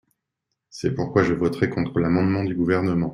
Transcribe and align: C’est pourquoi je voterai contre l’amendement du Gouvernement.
C’est 0.71 0.95
pourquoi 0.95 1.21
je 1.21 1.35
voterai 1.35 1.69
contre 1.69 1.99
l’amendement 1.99 2.43
du 2.43 2.55
Gouvernement. 2.55 3.09